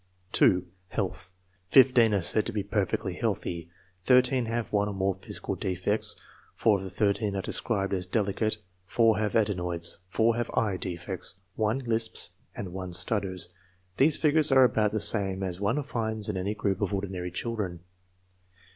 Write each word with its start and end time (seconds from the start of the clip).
2. 0.31 0.65
Health. 0.87 1.31
15 1.67 2.11
are 2.15 2.23
said 2.23 2.43
to 2.47 2.51
be 2.51 2.63
perfectly 2.63 3.13
healthy; 3.13 3.69
13 4.05 4.45
have 4.47 4.73
one 4.73 4.87
or 4.87 4.95
more 4.95 5.13
physical 5.13 5.53
defects; 5.53 6.15
4 6.55 6.79
of 6.79 6.83
the 6.83 6.89
13 6.89 7.35
are 7.35 7.41
described 7.43 7.93
as 7.93 8.07
delicate; 8.07 8.57
4 8.85 9.19
have 9.19 9.35
adenoids; 9.35 9.99
4 10.09 10.37
have 10.37 10.49
eye 10.55 10.75
defects; 10.77 11.35
1 11.53 11.81
lisps; 11.85 12.31
and 12.55 12.73
1 12.73 12.93
stutters. 12.93 13.49
These 13.97 14.17
figures 14.17 14.51
are 14.51 14.63
about 14.63 14.91
the 14.91 14.99
same 14.99 15.43
as 15.43 15.59
one 15.59 15.83
finds 15.83 16.27
in 16.27 16.35
any 16.35 16.55
group 16.55 16.81
of 16.81 16.95
ordinary 16.95 17.29
children. 17.29 17.81